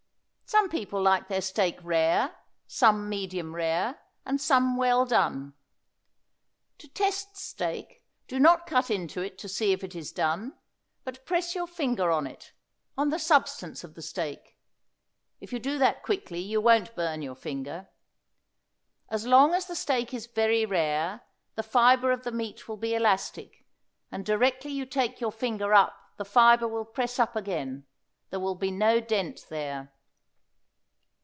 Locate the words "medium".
3.07-3.55